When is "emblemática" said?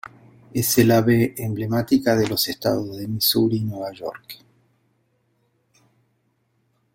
1.37-2.15